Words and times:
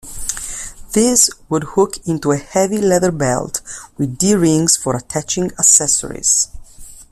This 0.93 1.29
would 1.47 1.63
hook 1.75 1.99
into 2.07 2.31
a 2.31 2.37
heavy 2.37 2.79
leather 2.79 3.11
belt 3.11 3.61
with 3.99 4.17
D-rings 4.17 4.75
for 4.75 4.95
attaching 4.95 5.51
accessories. 5.59 6.47